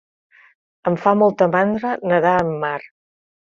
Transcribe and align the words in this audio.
Em 0.93 0.95
fa 1.03 1.13
molta 1.25 1.49
mandra 1.57 1.95
nedar 2.15 2.35
en 2.49 2.53
mar. 2.67 2.77